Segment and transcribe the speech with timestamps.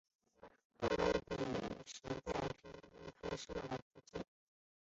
[0.79, 1.45] 后来比利
[1.85, 2.89] 时在天津
[3.21, 4.25] 开设了租界。